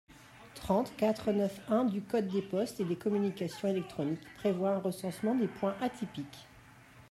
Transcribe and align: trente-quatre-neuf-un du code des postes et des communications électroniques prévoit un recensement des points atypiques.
trente-quatre-neuf-un 0.55 1.83
du 1.85 2.01
code 2.01 2.27
des 2.27 2.41
postes 2.41 2.79
et 2.79 2.85
des 2.85 2.95
communications 2.95 3.67
électroniques 3.67 4.33
prévoit 4.33 4.71
un 4.71 4.79
recensement 4.79 5.35
des 5.35 5.47
points 5.47 5.75
atypiques. 5.79 6.47